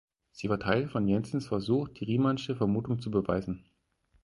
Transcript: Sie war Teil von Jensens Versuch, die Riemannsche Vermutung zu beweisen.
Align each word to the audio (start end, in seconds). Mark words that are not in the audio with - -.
Sie 0.31 0.49
war 0.49 0.59
Teil 0.59 0.89
von 0.89 1.07
Jensens 1.07 1.45
Versuch, 1.45 1.87
die 1.89 2.05
Riemannsche 2.05 2.55
Vermutung 2.55 2.97
zu 2.99 3.11
beweisen. 3.11 3.69